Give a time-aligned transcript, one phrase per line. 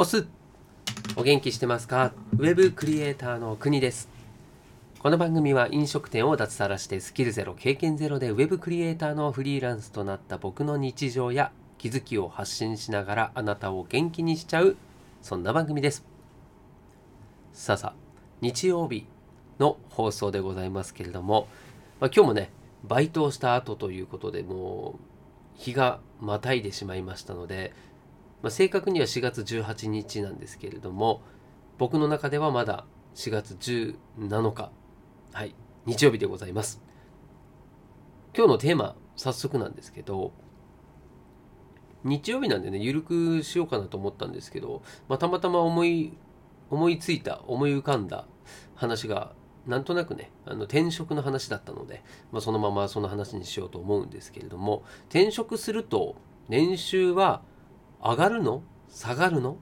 [0.00, 0.28] おす
[1.16, 2.12] お元気してますか？
[2.34, 4.08] ウェブクリエイターの国です。
[5.00, 14.76] この番組は飲食店を脱サラしてスキルゼロ経験ゼロでウェブクリエイターのフリーランスとなった僕の日常や気づきを発信しながらあなたを元気にしちゃう
[15.20, 16.04] そんな番組です。
[17.52, 17.94] さあさあ
[18.40, 19.04] 日曜日
[19.58, 21.48] の放送でございますけれども、
[21.98, 22.52] まあ、今日もね
[22.84, 25.00] バイトをした後ということでもう
[25.56, 27.72] 日がまたいでしまいましたので、
[28.42, 31.22] まあ、正確には4月18日なんですけれども
[31.76, 34.70] 僕の中ではまだ4月17日
[35.32, 35.54] はい
[35.86, 36.82] 日曜日でございます。
[38.36, 40.32] 今日のテーマ早速なんですけど
[42.04, 46.12] 日曜日なんでねゆるくしようかなと思ったんですけど、まあ、たまたま思い
[46.70, 48.26] 思いついた思い浮かんだ
[48.74, 49.32] 話が
[49.66, 56.16] なんとなくねあの転職の話だったので、まあ、そのままその話にしようと思うんですけれども転職すると
[56.48, 57.42] 年収は
[58.02, 58.62] 上がるの？
[58.88, 59.58] 下がるの？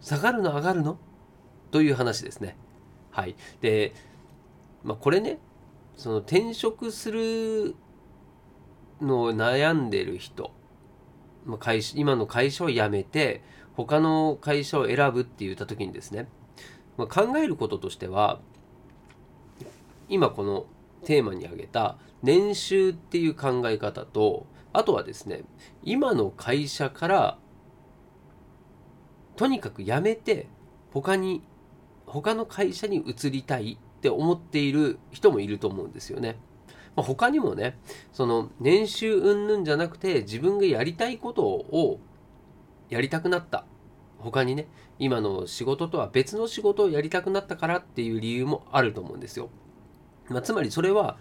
[0.00, 0.54] 下がるの？
[0.54, 0.98] 上がるの？
[1.70, 2.56] という話ですね。
[3.10, 3.94] はい、で、
[4.84, 5.38] まあ、これね
[5.96, 7.74] その転職する
[9.00, 10.52] のを悩んでる人、
[11.44, 13.42] まあ、会社今の会社を辞めて
[13.74, 16.28] 他の会社を選ぶって言った時にですね、
[16.96, 18.40] まあ、考えることとしては
[20.08, 20.66] 今この
[21.04, 25.42] テーマに挙げた年収っていう考え方とあとはですね
[25.82, 27.38] 今の会社から
[29.38, 30.48] とにかく辞めて
[30.92, 31.42] 他に
[32.06, 36.36] 他の会社に移りたいって思っている人もいると思うんですよね。
[36.96, 37.78] まあ、他にもね
[38.12, 42.00] その年収云々じゃなくて自分がやりたいことを
[42.88, 43.64] やりたくなった
[44.18, 44.66] 他にね
[44.98, 49.50] 今の仕事とは別の仕事をやりたくなったからっていう理由もあると思うんですよ。
[50.28, 51.16] まあ、つまりそれは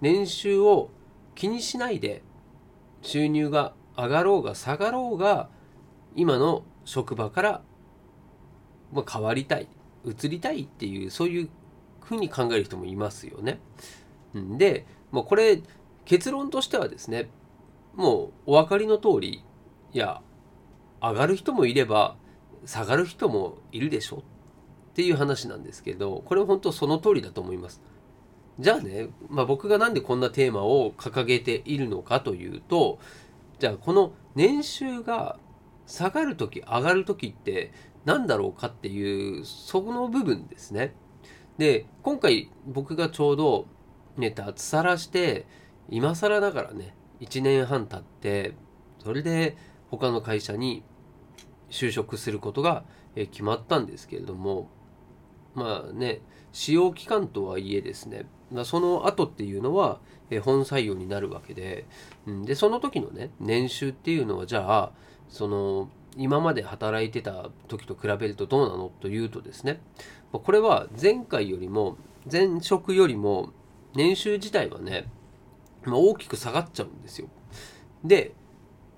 [0.00, 0.90] 年収を
[1.34, 2.22] 気にしないで
[3.02, 5.48] 収入が上がろうが下がろうが
[6.14, 7.62] 今の職場から
[8.92, 9.68] ま変わりたい
[10.06, 11.48] 移りたいっていうそういう
[12.00, 13.60] ふうに考える人もいますよね。
[14.56, 15.60] で、もうこれ
[16.06, 17.28] 結論としてはですね
[17.94, 19.44] もうお分かりの通り
[19.92, 20.22] いや
[21.02, 22.16] 上がる人もいれば
[22.64, 24.20] 下がる人もいるでしょっ
[24.94, 27.82] ていう話なんですけどこれ本当その通りだと思います。
[28.58, 32.98] じゃあね、まあ、僕がなんでこんなテーマを掲げているのかというと
[33.58, 35.38] じゃあこの年収が
[35.88, 37.72] 下がる時上がる時って
[38.04, 40.94] 何だろうかっていうそこの部分ですね。
[41.56, 43.66] で今回僕がちょうど
[44.16, 45.46] ね脱サラして
[45.88, 48.54] 今更だからね1年半経って
[49.02, 49.56] それで
[49.90, 50.84] 他の会社に
[51.70, 52.84] 就職することが
[53.14, 54.68] 決まったんですけれども
[55.54, 56.20] まあね
[56.52, 58.26] 使用期間とはいえですね
[58.64, 60.00] その後っていうのは
[60.42, 61.86] 本採用になるわけで
[62.44, 64.92] でその時のね年収っていうのはじゃあ
[65.28, 69.80] その今まで働いてた時と比べるとどうなのというとですね
[70.32, 71.96] これは前回よりも
[72.30, 73.52] 前職よりも
[73.94, 75.06] 年収自体はね
[75.86, 77.28] 大きく下がっちゃうんですよ。
[78.04, 78.34] で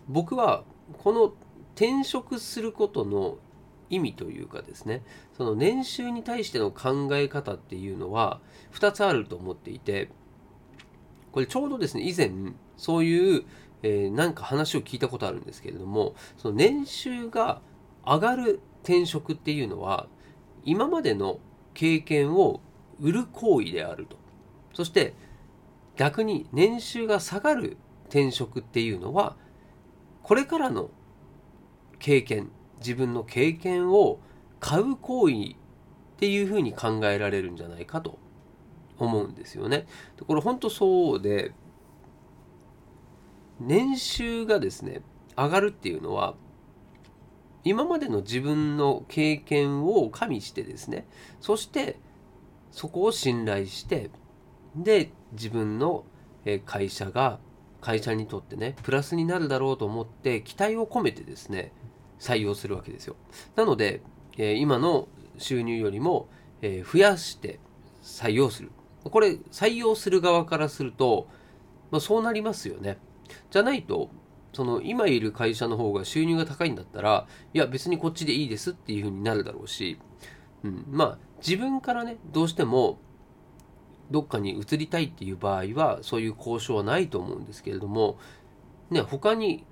[0.08, 0.64] 僕は
[1.02, 1.32] この
[1.74, 3.38] 転職することの
[3.90, 5.02] 意味というかですね
[5.36, 8.40] その年収に対しての考え方っていうのは
[8.72, 10.10] 2つあると思っていて
[11.32, 12.30] これちょうどですね以前
[12.76, 13.44] そういう、
[13.82, 17.60] えー、なんか話を聞いたことあるんですけれどもその年収が
[18.04, 20.06] 上がる転職っていうのは
[20.64, 21.38] 今までの
[21.74, 22.60] 経験を
[23.00, 24.16] 売る行為であると
[24.74, 25.14] そして
[25.96, 27.76] 逆に年収が下がる
[28.08, 29.36] 転職っていうのは
[30.22, 30.90] これからの
[31.98, 34.19] 経験自分の経験を
[34.58, 35.56] 買う行為っ
[36.19, 38.19] ていうふうに考えられるんじゃないかと
[38.98, 39.86] 思うんですよね。
[40.26, 41.52] これ本当そうで
[43.60, 45.03] 年収がですね
[45.37, 46.34] 上がるっていうのは
[47.62, 51.06] 今までの自分の経験を加味してですね
[51.41, 51.99] そして
[52.70, 54.10] そこを信頼して
[54.75, 56.04] で自分の
[56.65, 57.38] 会社が
[57.81, 61.72] 会社にとってねプラスになるだろうと思って期待を込めてですね
[62.20, 63.16] 採用するわけですよ。
[63.56, 64.02] なので、
[64.37, 65.08] え今の
[65.38, 66.29] 収入よりも、
[66.62, 67.58] え増やして
[68.02, 68.70] 採用する。
[69.02, 71.26] これ採用する側からすると、
[71.90, 72.99] まあ、そうなりますよね。
[73.50, 74.11] じゃないと
[74.53, 79.99] その今いる会社の方が収入が高いんだったらいや別にこっちでいいですっていう風になるだろうし、
[80.65, 82.99] うん、まあ自分からねどうしても
[84.11, 88.19] どっかに移りたいっていう場合はそういう交渉はないと思うんですけれども
[88.91, 89.65] ね他に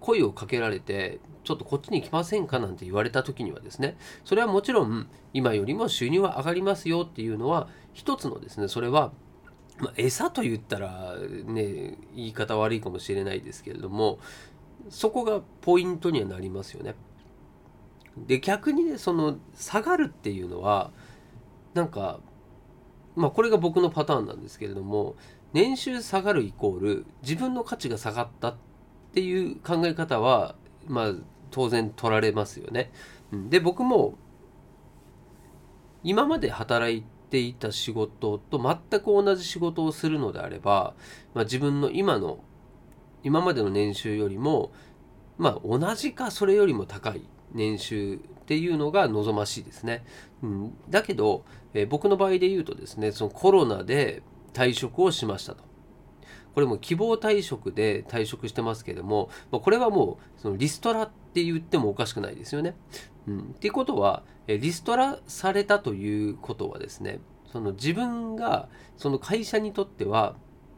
[0.00, 9.12] 声をかけられてちょっとこっちに来ませんかなんて言われた時にはですねそれはもちろん今よりも収入は上がりますよっていうのは一つのですねそれは
[9.78, 11.16] まあ、餌と言ったら
[11.46, 14.18] ね言い方悪いかもしれないですけれども
[14.88, 16.94] そこがポイントにはなりますよね。
[18.16, 20.92] で逆にねその下がるっていうのは
[21.74, 22.20] なんか
[23.16, 25.16] まあこれが僕のパターンなんですけれども
[25.52, 28.56] 年収下がるイコール自分の価値が下がったっ
[29.12, 30.54] ていう考え方は
[30.86, 31.14] まあ
[31.50, 32.92] 当然取られますよね。
[33.32, 34.16] で僕も
[36.04, 37.04] 今まで働い
[37.34, 40.94] ていた仕事と全く同じ仕事をするのであれば、
[41.34, 42.38] まあ、自分の今の
[43.24, 44.70] 今までの年収よりも
[45.36, 47.22] まあ同じかそれよりも高い
[47.52, 50.04] 年収っていうのが望ましいですね。
[50.44, 54.22] うん、だけど、えー、僕の場合で言うとですねそのコロナで
[54.52, 55.64] 退職をしましたと。
[56.54, 62.76] これも希望退職で退職してますけども、まあ、これはもうそのリストラって言ってもおかしくないですよね。
[63.26, 70.34] うん、っていうことはリストラされたということはですねその自分がその会社にとっては、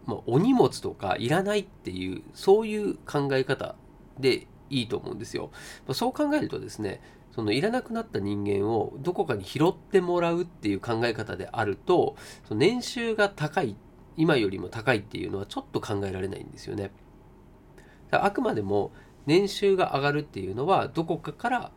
[0.06, 3.74] まあ、お荷物とかいらないっていうそういう考え方
[4.18, 5.50] でいいと思うんですよ。
[5.86, 7.00] まあ、そう考えるとですね
[7.34, 12.16] そのいらなくなった人間をどこかに拾ってもらうっていう考え方であると
[12.48, 13.76] その年収が高い
[14.16, 16.90] 今よりも高いっていうのはちょっと考えられないんですよね。
[18.10, 18.92] あくまでも
[19.26, 21.72] 年収が上がるっていうのはどこかから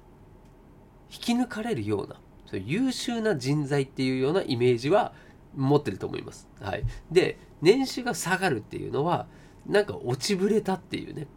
[1.11, 2.15] 引き抜かれるような
[2.45, 5.13] そう優秀な人材っていうようなイメージは
[5.55, 6.47] 持ってると思います。
[6.61, 9.27] はい、で年収が下がるっていうのは
[9.65, 11.27] なんか落ちぶれたっていうね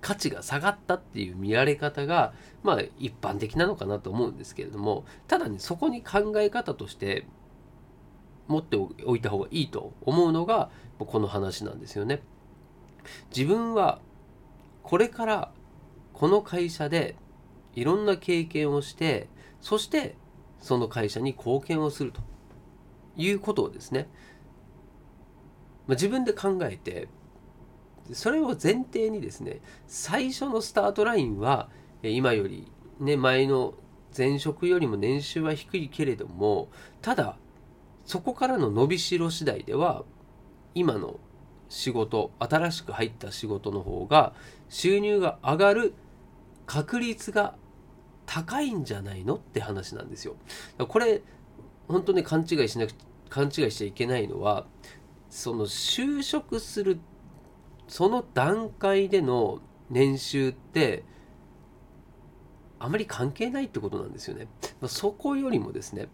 [0.00, 2.32] 価値が下がったっていう見られ方が
[2.62, 7.26] まあ一般的なのかなと思うんですけれどもただねそこに考え方として
[8.46, 12.22] 持っておいた方がいいと思うのがこの話なんですよね。
[13.34, 14.00] 自分は
[14.82, 15.52] これから
[16.12, 17.16] この会社で
[17.74, 19.28] いろんな経験をして
[19.60, 20.16] そして
[20.60, 22.20] その会社に貢献をすると
[23.16, 24.08] いうことをですね、
[25.86, 27.08] まあ、自分で考えて
[28.12, 31.68] それを前提にですね最初のスタートラインは
[32.02, 32.70] 今より
[33.00, 33.74] ね前の
[34.16, 36.70] 前職よりも年収は低いけれども
[37.02, 37.36] ただ
[38.04, 40.04] そこからの伸びしろ次第では
[40.74, 41.20] 今の
[41.68, 44.32] 仕事新しく入った仕事の方が
[44.68, 45.94] 収入が上がる
[46.68, 47.56] 確率が
[48.26, 50.36] 高いんじゃないのって話なんですよ。
[50.76, 51.22] これ
[51.88, 52.92] 本当ね勘違いしなく
[53.30, 54.66] 勘違いしちゃいけないのは
[55.30, 57.00] その就職する
[57.88, 61.04] その段階での年収って
[62.78, 64.46] あまり関係ないってことなんですよね。
[64.86, 66.08] そこよりもですね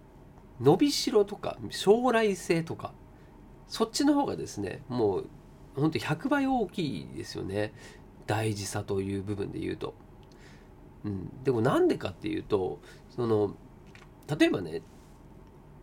[0.61, 2.95] 伸びしろとか将来性とか
[3.67, 5.27] そっちの方がですねもう
[5.75, 7.73] 本当100倍大きいですよね
[8.29, 9.95] 大事さという部分で言うと。
[11.05, 12.81] うん、でもなんでかっていうと
[13.15, 13.55] その
[14.39, 14.83] 例えばね、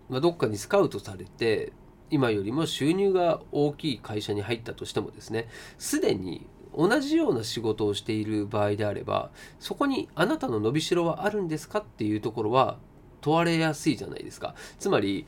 [0.10, 1.74] まあ、どっかにスカウトされて
[2.10, 5.48] 今よりも収入が大きい会社に入ったとしてもですね
[5.78, 12.78] すでに同じような仕事をしている場合であればそこにあなたの伸びしろはあるんですかっていうところは
[13.22, 14.56] 問われやすいじゃないですか。
[14.80, 15.28] つまり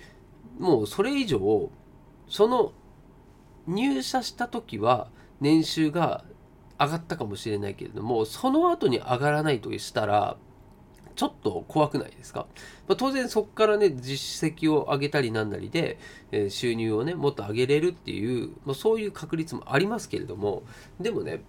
[0.57, 1.69] もうそれ以上
[2.27, 2.73] その
[3.67, 6.23] 入社した時は年収が
[6.85, 10.37] 上がったかもしれないけれどもその後に上がらないとしたら
[11.15, 12.47] ちょっと怖くないですか、
[12.87, 15.99] まあ、当然そこからね実績を上げたりなんなりで、
[16.31, 20.63] えー、収入をねもっと上げれるっていう、まあ、そういう確率もありますけれども
[20.99, 21.41] でもね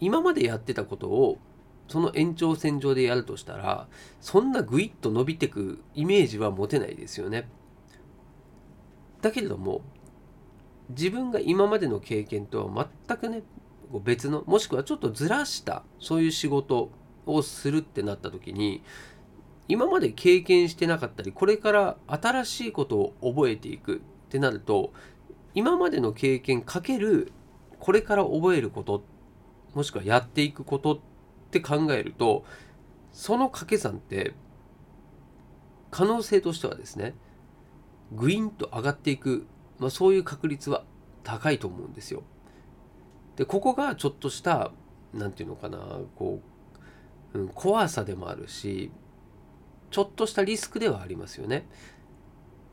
[0.00, 1.38] 今までやってたことを
[1.88, 3.86] その延長線上でやるとしたら
[4.20, 7.48] そんなグイッと伸びてくイメージは持てないですよね。
[9.20, 9.82] だけれども
[10.90, 13.42] 自分が今までの経験とは全くね
[14.02, 16.90] 別のもしくはちょっとずらしたそういう仕事
[17.26, 18.82] をするってなった時に
[19.68, 24.92] 今まで経験してなかったりこれから新しいことを覚えていくってなると
[25.54, 27.32] 今までの経験かける
[27.78, 29.04] これから覚えること
[29.74, 30.98] もしくはやっていくことっ
[31.50, 32.44] て考えると
[33.12, 34.34] その掛け算って
[35.90, 37.14] 可能性としてはですね
[38.12, 39.46] グインと上がっていく
[39.78, 40.84] まあ、そういう確率は
[41.22, 42.22] 高いと思うんですよ。
[43.36, 44.70] でここがちょっとした
[45.12, 45.78] 何て言うのかな
[46.16, 46.40] こ
[47.34, 48.92] う、うん、怖さでもあるし
[49.90, 51.66] ちょっとしたリスクではありますよね。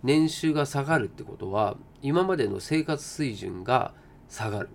[0.03, 3.93] 年収が下がるってことは今までの生活水準が
[4.29, 4.69] 下がる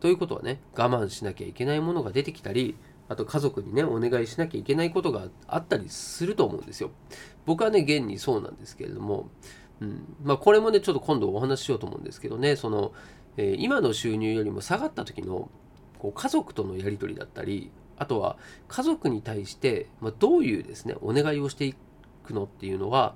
[0.00, 2.76] ということはね我慢しなきゃいけないものが出てきたり
[3.08, 6.90] あと家族にねお願いしなきゃいけないことがあったりすると思うんですよ。
[7.46, 9.28] 僕はね現にそうなんですけれども
[9.80, 10.16] うん。
[10.22, 12.56] まあ、これもねちょっと今度お話ししようと思うんですけどね。
[12.56, 12.92] その、
[13.36, 15.50] えー、今の収入よりも下がった時の
[15.98, 18.36] こう家族とのやり取りだったりあとは
[18.68, 21.74] 家族に対して、まあ、どういうですねお願いをしてい
[22.24, 23.14] くのっていうのは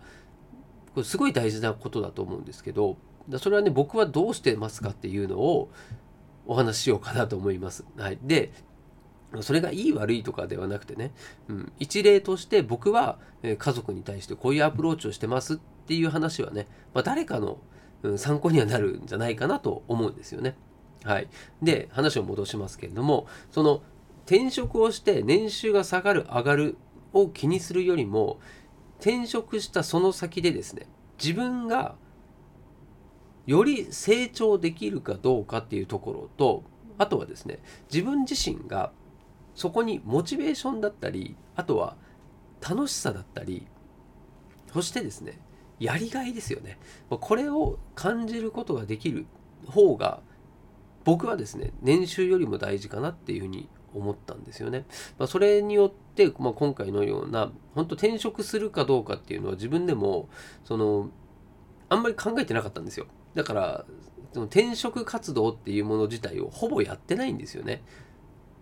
[0.95, 2.97] これすごい大事なことだと思うんですけど
[3.39, 5.71] それはね僕はどうしてますかっていうのを
[6.47, 7.85] お話ししようかなと思います。
[7.99, 8.53] はい、で
[9.41, 11.13] それがいい悪いとかではなくてね、
[11.49, 15.57] うん、一例として僕は家族に対してこういうアプローチをしてますっ
[15.87, 17.59] ていう話はね、まあ、誰かの
[18.17, 20.57] 参考にはなるんじゃないかなと思うんですよね。
[21.05, 21.29] はい。
[21.63, 23.83] で、話を戻しますけれども、その
[24.25, 26.77] 転職をして年収が下がる、上がる
[27.13, 28.41] を気にするよりも、
[29.01, 30.87] 転職したその先でですね、
[31.23, 31.97] 自分が
[33.47, 36.65] より成長できるかどうかっていうところと、
[36.99, 37.61] あとはですね、
[37.93, 38.93] 自分自身が
[39.59, 41.97] そこにモチベーションだったり、あとは
[42.61, 43.67] 楽しさだったり、
[44.73, 45.41] そしてですね、
[45.81, 46.79] やりがいですよね。
[47.11, 49.27] これを感じることができる
[49.67, 50.21] 方が、
[51.03, 54.87] 僕はですね、年収よりも大事かなっていうふうに思ったんですよね。
[55.19, 60.29] まあ、それによって、まあ、今回のような、本当転職するかどうかっていうのは自分でも、
[60.63, 61.11] その、
[61.89, 63.07] あんまり考えてなかったんですよ。
[63.35, 63.85] だから、
[64.33, 67.83] その転職活動っていうもの自体をほぼやってないんですよね。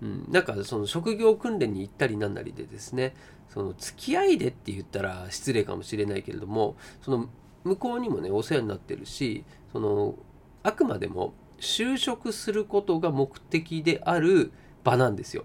[0.03, 3.15] うん、なんかその職業訓練に行ったりなんなりでですね
[3.49, 7.29] その付き合いでって言ったら失礼かもしれないけれどもその
[7.65, 10.15] 向こうにもねお世話になってるしその
[10.63, 14.53] あくまでも就職することが目的である
[14.85, 15.45] 場なんですよ。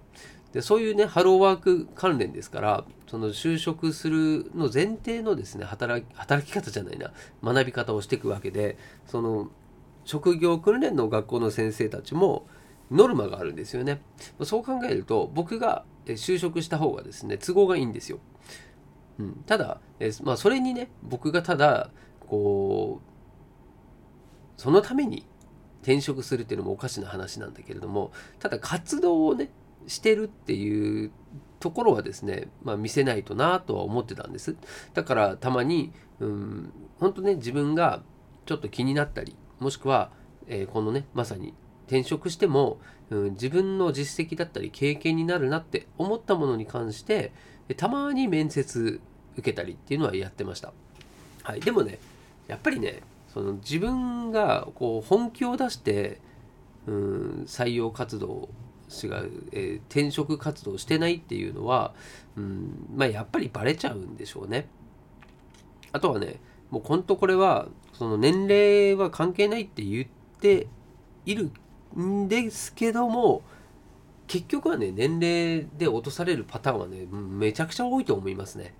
[0.51, 8.77] でそういうねハローワーク関連ですからその就職するの前提のですね働き働き方じゃないな学び方をしていくわけで
[9.07, 9.49] その
[10.03, 12.47] 職業訓練の学校の先生たちも
[12.91, 14.01] ノルマがあるんですよね。
[14.43, 18.19] そう考えると僕が就職した方がですね都合がいいんですよ。
[19.19, 23.01] うん、ただ、えまあ、それにね僕がただこ
[24.57, 25.25] うそのために
[25.81, 29.49] 転職するっていうのもおかしな話なんだけれどもただ活動をね
[29.87, 31.11] してるっていう
[31.59, 34.55] ところはですね、まあ、見せないとなとは思ってたんです
[34.93, 38.03] だからたまにうん本当ね自分が
[38.45, 40.11] ちょっと気になったりもしくは、
[40.47, 41.53] えー、このねまさに
[41.91, 42.79] 転職しても、
[43.09, 47.33] うん、自分の実績だったり経験になるなって思ったものに関して
[47.75, 49.01] たまに面接
[49.33, 50.71] 受けたりっていうのはやってました。
[51.43, 51.99] はい、でもね
[52.47, 53.01] やっぱりね
[53.33, 56.21] その自分がこう本気を出して、
[56.87, 58.47] うん、採用活動
[58.89, 61.93] 違う、えー、転職活動してないっていうのは、
[62.37, 64.67] うん、まあやっぱりバレちゃうんでしょうね。
[65.91, 70.07] あとはねもう本当これはその年齢は関係ないって言っ
[70.39, 70.67] て
[71.25, 71.51] いる
[71.99, 73.41] んですけども
[74.27, 78.73] 結局はね年齢で落とされるパターンはねめちゃくちゃ多いと思いますね。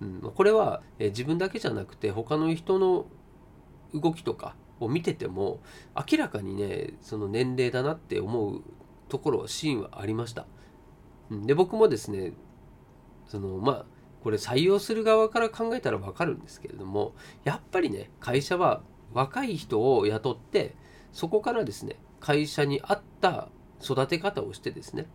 [0.00, 3.06] うん、これは、え自分だけじゃなくて他の人の
[3.92, 5.58] 動きとかを見てても
[5.96, 8.62] 明らかにねその年齢だなって思う
[9.08, 10.46] ところシーンはありました。
[11.30, 12.32] うん、で僕もですね
[13.26, 13.84] そのまあ
[14.22, 20.74] これ採用する側から考えたら分かるんですけれどもやっぱりね会社は若い人を雇って
[21.12, 23.48] そこからですね会社に合った
[23.82, 25.06] 育て方をしてですね、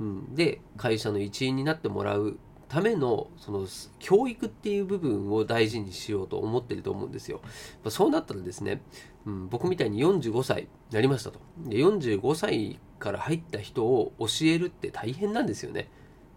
[0.00, 2.38] うん、で会社の一員になってもらう
[2.68, 3.66] ためのその
[3.98, 7.40] 教育っていう部分を大事にしようと思ってると思うんですよ。
[7.84, 8.82] まそうなったらですね、
[9.24, 11.38] うん、僕みたいに45歳になりましたと。
[11.64, 15.88] で45歳から入った人を教えるって大変なんですよね。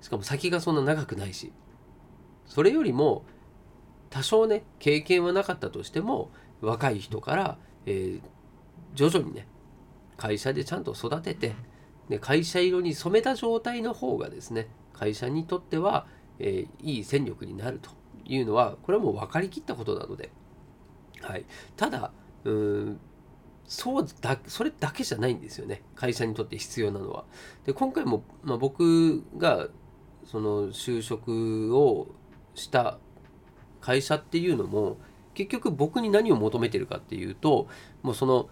[0.01, 1.51] しかも先がそんな長くないし。
[2.45, 3.23] それよりも
[4.09, 8.21] 多少ね経験はなかったとしても若い人から、えー、
[8.95, 9.47] 徐々にね
[10.19, 11.55] 会社でちゃんと育てて
[12.09, 16.07] で会社色に染めた状態の方がですね会社にとっては、
[16.39, 17.91] えー、いい戦力になると
[18.25, 20.29] いうのはこれはもう分かりきったことなので、
[21.21, 21.45] はい、
[21.77, 22.11] ただ
[22.43, 22.99] うん
[23.63, 27.23] そうだそれだけじゃないんですよね会社にとって必要なのは。
[27.65, 29.67] で今回も、まあ、僕が
[30.25, 32.07] その就職を
[32.55, 32.97] した
[33.79, 34.97] 会社っていうのも
[35.33, 37.67] 結局僕に何を求めてるかっていうと
[38.01, 38.49] もうその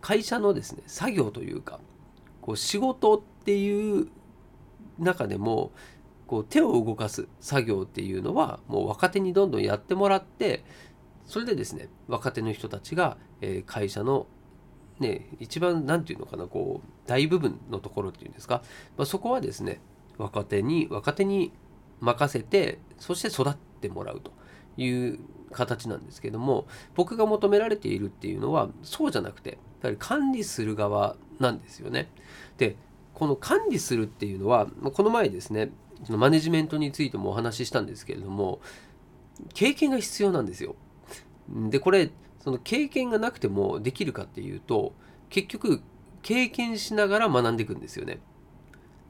[0.00, 1.80] 会社のですね作業というか
[2.40, 4.08] こう仕事っていう
[4.98, 5.72] 中でも
[6.26, 10.64] こう手を動かす作業っていうのはもう若手にどんどんやってもらって
[11.26, 14.26] それでですね若手の人たちが、え会社の
[14.98, 18.62] ね一番何て言うのかなこう大部分のところっていうんですか、
[18.96, 19.80] まあ、そこはですね
[20.18, 21.52] 若手に若手に
[22.00, 24.32] 任せてそして育ってもらうと
[24.76, 25.18] いう
[25.52, 32.08] 形なんですけども僕が求められているっていうのはそうじゃなくてやはり管理する側なんですよね。
[32.58, 32.76] で
[33.14, 35.70] この管理するっていうのはこの前ですね
[36.04, 38.60] そのマネジメントについてもお話ししたんですけれども
[39.52, 40.74] 経験が必要なんですよ。
[41.68, 44.94] でこれその経験がなくてもできるかっていうと
[45.28, 45.82] 結局
[46.22, 48.20] 経験しながら学んでいくんですよね。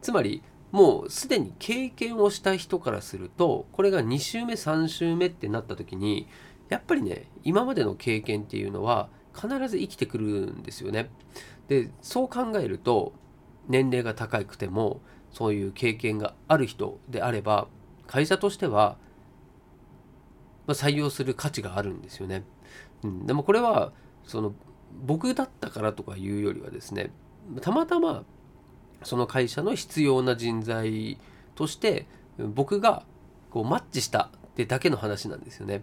[0.01, 6.29] つまりもうすでに経験をした人からするとこれが2週目3週目ってなった時に
[6.69, 11.11] やっぱりね今までの経験っていうのは必ず生きてくるんですよね。
[11.69, 13.13] でそう考えると
[13.69, 15.01] 年齢が高くても
[15.33, 17.69] そういう経験がある人であれば
[18.07, 18.97] 会社としては、
[20.67, 22.45] 採用する価値があるんですよね。
[23.05, 23.93] うん、でもこれは
[24.25, 24.53] その
[25.05, 27.13] 僕だったからとかいうよりはですね
[27.61, 28.25] たまたま
[29.03, 31.19] その会社の必要な人材
[31.55, 32.07] として
[32.39, 33.05] 僕が
[33.51, 35.83] こうマッチしたってだけの話なんですよね。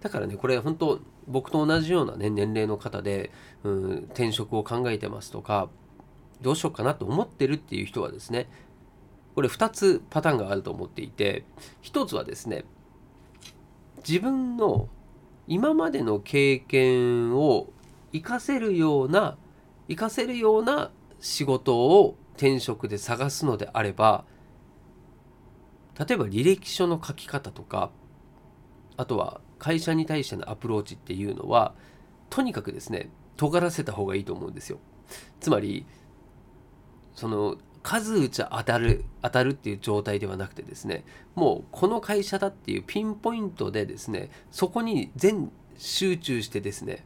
[0.00, 3.30] だからねこれ本当僕と同じような、ね、年齢の方で、
[3.62, 5.68] うん、転職を考えてますとか
[6.40, 8.48] どうしようかなと思ってるっていう人はですね
[9.34, 11.44] これ2つパターンがあると思っていて
[11.82, 12.64] 1つはですね
[14.06, 14.88] 自分の
[15.46, 17.68] 今までの経験を
[18.12, 19.36] 活かせるような
[19.88, 24.24] 活かせるような仕事を転職で探すのであれば
[25.98, 27.90] 例えば履歴書の書き方とか
[28.96, 31.74] あとは会社に対してのアプローチっていうのは
[32.30, 34.78] とにかくですね尖らせた方がいいと思うんですよ。
[35.40, 35.84] つまり
[37.14, 41.04] その数打ち当たる当たるっていう状態ではなくてですね
[41.34, 47.04] もうこの会社だっていうピンポイントでですねそこに全集中してですね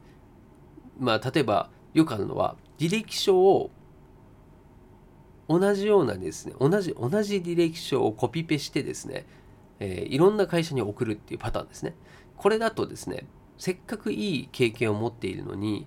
[0.98, 3.70] まあ例えばよくあるのは履歴書を
[5.58, 9.26] 同じようなですね同じ同じ履歴書をコピペしてですね、
[9.80, 11.94] えー、いろんな会社に送るっていうパターンですね。
[12.36, 13.26] これだとですね
[13.58, 15.86] せっかくいい経験を持っているのに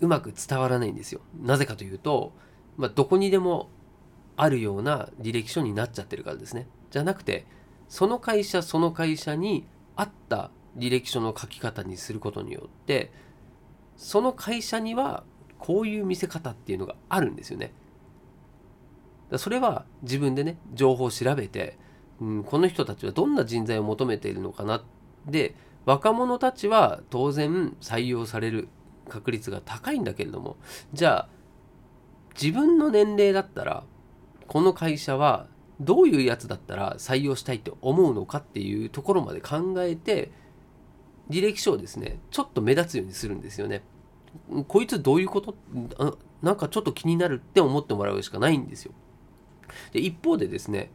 [0.00, 1.20] うまく伝わらないんですよ。
[1.40, 2.32] なぜかというと、
[2.76, 3.68] まあ、どこにでも
[4.36, 6.66] あるような履歴書になっちゃってるからですね。
[6.90, 7.46] じゃなくて
[7.88, 13.12] その会社その会社に合った履歴書の書き方にすることによって
[13.96, 15.24] その会社には
[15.58, 17.72] こういう見せ方っていうのがあるんですよね。
[19.38, 21.78] それは自分でね情報を調べて、
[22.20, 24.82] うん、この人たちはどんな人材を求めているのかな
[25.26, 28.68] で若者たちは当然採用される
[29.08, 30.56] 確率が高いんだけれども
[30.92, 31.28] じゃあ
[32.40, 33.84] 自分の年齢だったら
[34.46, 35.46] この会社は
[35.80, 40.30] どういうやつだったら採用したいと思うのかっていうところまで考えて
[41.30, 43.82] 履歴書をですねちょっと目立つようにするんですよね。
[44.68, 45.54] こいつどういうこと？
[46.42, 48.92] なんかちょっと気になるって思ってもらうしかないんですよ。
[49.92, 50.90] で一方でですね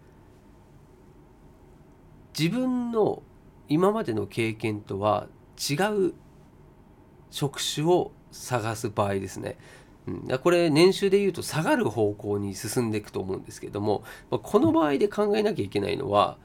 [2.37, 3.23] 自分の
[3.69, 5.75] 今までの経験とは違
[6.07, 6.13] う
[7.31, 9.57] 職種を探す場合ですね、
[10.07, 16.37] うん、これ年収で言うと下がる方向に進んでいくと思うんですけどもこの場合で考えなきゃいけないのは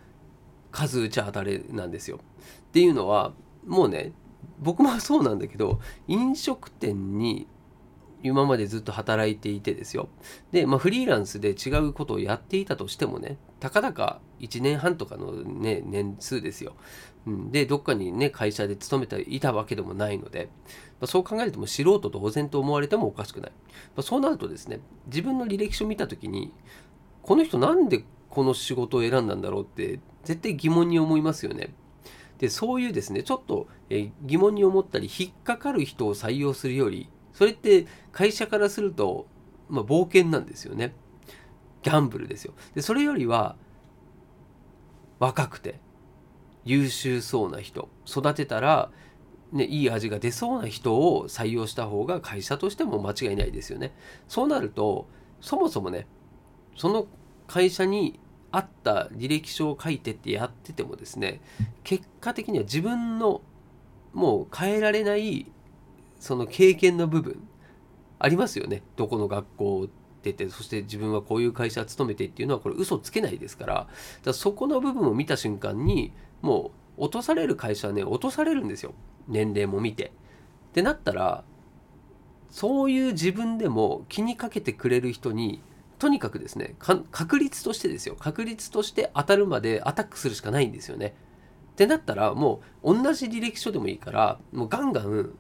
[0.71, 2.19] 数打ち当たれなんですよ。
[2.19, 3.33] っていうのは
[3.67, 4.13] もうね
[4.59, 7.47] 僕もそうなんだけど飲食店に
[8.23, 10.09] 今までずっと働いていてですよ。
[10.53, 16.75] で、まあ、フリーランスで違うことをやっていたとしてもね、たかだか1年半とかのね、年数ですよ。
[17.27, 20.49] うん、で、どっかにね、会社で勤めていたわけでもないので、
[21.01, 23.53] まあ、そう考えるとも素人同然と思われてもおかしくない。
[23.97, 26.53] まあ、そうなるとですね、自分の履歴書を見た時に、
[27.23, 31.75] この人なんでこの仕事を選んだんだろうって絶対疑問に思いますよね。
[32.39, 39.27] でそういうですねちょっと、え疑問に思ったり引っかかる人を採用するよりそれって会社からすると、
[39.69, 40.95] まあ、冒険なんですよね。
[41.83, 42.55] ギャンブルですよ。
[42.75, 43.57] で、それよりは、
[45.19, 45.81] 若くて、
[46.65, 48.91] 優秀そうな人、育てたら、
[49.53, 53.93] ね、いい味が出そうな人を採用した方が会社としても間違いないですよね。
[54.27, 55.07] そうなると、
[55.41, 56.07] そもそもね、
[56.77, 57.07] その
[57.47, 58.19] 会社に
[58.51, 61.41] 合った履歴書を書いてってやっててもですね、
[61.85, 63.43] 結果的には自分の
[64.13, 65.51] もう変えられない
[66.23, 67.43] その経験の部分
[68.21, 69.89] ありますよねどこの学校
[70.23, 73.89] 出てそして自分はこういう会社勤めてっていうのはこれ嘘つけないですからだか
[74.27, 78.95] らそこの部分を見た瞬間にもう落とされる会社はね落とされるんですよ
[79.27, 80.13] 年齢も見て。
[80.71, 81.43] ってなったら
[82.51, 85.61] そういう自分でも気にかけてくれる人に
[85.99, 86.77] とにかくですね
[87.11, 91.17] 確率としてですよ確率として当たるまでアタックするしかないんですよね。
[91.73, 95.35] ってなったらもう同じ履歴書でもいいからもうガンガン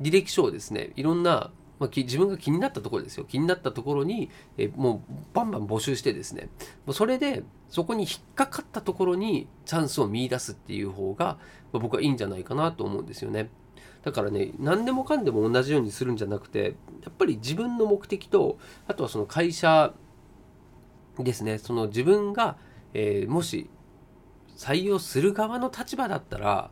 [0.00, 3.24] 履歴書をですねいろんな、まあ、自分が気になったところですよ。
[3.24, 6.48] 気になったところにえもうバンバン募集してですね。
[6.92, 11.38] それでそこに引っかかったところにチャンスを見いだすっていう方が、
[11.72, 13.50] まあ、僕はいいんじゃないかなと思うんですよね。
[14.02, 19.94] だからね何でもかんでも同じようにするんじゃなくてやっぱり自分の目的とあとはその会社
[21.18, 21.58] ですね。
[21.58, 22.56] その自分が、
[22.92, 23.70] えー、もし
[24.56, 26.70] 採用する側の立場だったら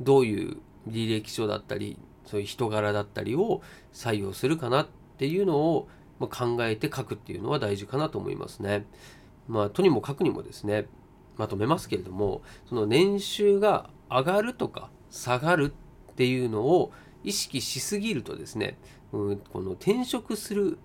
[0.00, 0.58] どういう
[0.88, 4.86] 履歴書だったりそういう人柄だったりを採用するかなっ
[5.18, 5.88] ていうのを
[6.20, 8.86] 考えて書くっていうのは大事かなと思いますね。
[9.48, 10.86] まあ、とにもかくにもですね
[11.36, 15.72] まとめますけれどもその年収が上がるとか下がる
[16.12, 16.92] っていうのを
[17.24, 18.78] 意識しすぎるとですね、
[19.12, 20.78] うん、この転職する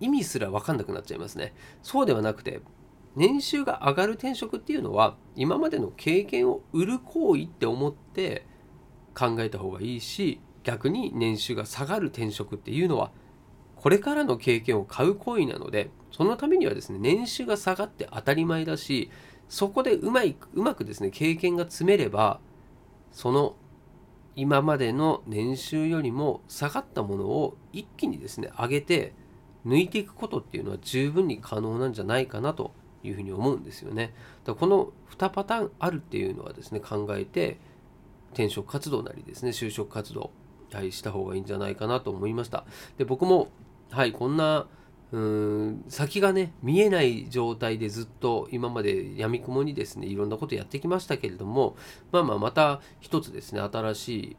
[0.00, 2.60] 意味すら分かんなくなっちゃいますねそうではなくて
[3.14, 8.46] 年収が上がる転職っていうのは今までの経験を売る行為って思って
[9.14, 13.10] 考えた方がいいし逆に年収が下がる転職っていうのは
[13.76, 19.10] これからの経験を買う行為なのでそのためにはですね年収が下がって当たり前だし
[19.48, 22.40] そこでうまいうまくですね経験が積めれば
[23.10, 23.56] その
[24.34, 29.12] 今までの年収よりも下がったものを一気にですね上げて
[29.66, 32.72] 抜いていくことっていうのは十分に可能なんじゃないかなと
[33.02, 34.14] いうふうに思うんですよね。
[34.44, 37.58] だこの2パターンあるっていうのはですね考えて
[38.32, 40.30] 転職活動なりですね就職活動、
[40.72, 42.64] はい、した方がいいんじゃないかなと思いました。
[42.98, 43.48] で僕も
[43.90, 44.66] はいこんな
[45.12, 51.76] うーん先がね見えない状態でずっと今までやみくもにですねいろんなことやってきましたけれども
[52.10, 54.36] まあまあまた一つですね新しい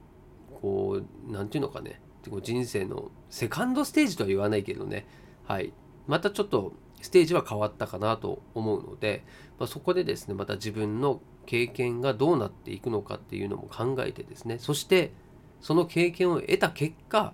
[0.62, 2.02] こう何て言うのかね
[2.42, 5.06] 人生のセカンドステージとは言わないけどね
[5.46, 5.74] はい
[6.08, 9.24] またちょっとステージは変わったかなと思うので、
[9.60, 15.12] まあ、そこでですねまた自分の経験がどうなっていくのかっていうのも考えてですねそして
[15.64, 17.34] その経験を得た結果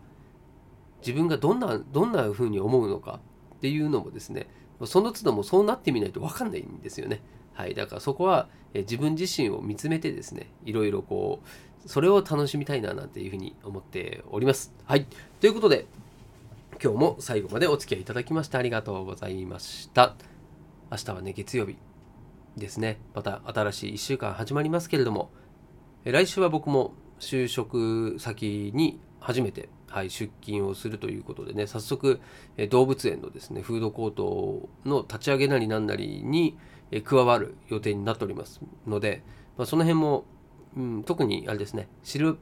[1.01, 3.19] 自分がどんなどんな風に思うのか
[3.55, 4.47] っていうのもですね
[4.85, 7.21] その都度もそうなってみないと分かんないんですよね。
[7.53, 11.41] はい、だからそこは自分自身を見つめてですねいろいろこ
[11.85, 14.71] うそれを楽しみたいななんていうふうに思っております。
[14.85, 15.07] はい
[15.41, 15.87] ということで
[16.81, 20.15] 今日も最後までお付き合いいただきましてありがとうございました。
[20.91, 21.75] 明日はね月曜日
[22.55, 25.31] ですねまた新しい1週間始まりますけれども
[26.03, 32.19] 来週は僕も就職先に初めてはい、出勤をするということでね早速、
[32.57, 36.57] え動物園のですねフードコートの立ち上げなりなんなりに、
[36.91, 39.23] え加わる予定になっておりますので、
[39.57, 40.25] まあ、その辺も、
[40.77, 42.37] うん、特にあれですねシル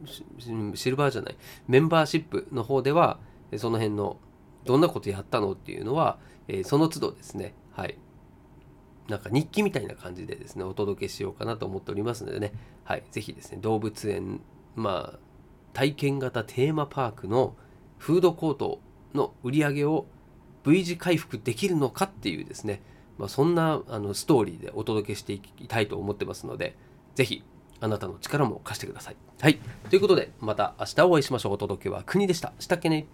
[0.75, 1.37] シルバーじゃない
[1.67, 3.19] メンバーシップの方では
[3.57, 4.17] その辺の
[4.65, 7.97] どんなことやったのっていうのは、えその都度ですねはい。
[9.07, 12.51] なんか日記みたいな感じでですねお届けしようかなと思っておりますのでね
[12.83, 13.03] はい。
[13.11, 14.41] 是非ですね動物園
[14.77, 15.19] まあ
[15.73, 17.55] 体験型テーマパークの
[17.97, 18.79] フードコート
[19.13, 20.05] の売り上げを
[20.63, 22.81] V 字回復できるのかっていうですね、
[23.17, 26.75] まあ、そんなあのストーリーでお届けしていきたいと思ってますので、
[27.15, 27.43] ぜひ
[27.79, 29.15] あなたの力も貸してください。
[29.39, 29.59] はい。
[29.89, 31.53] ということで、また明日お会いしましょう。
[31.53, 32.53] お届けは国でした。
[32.59, 33.07] したっけね